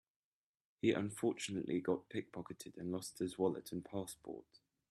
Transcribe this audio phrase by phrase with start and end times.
[0.81, 4.57] He unfortunately got pick-pocketed and lost his wallet and passport.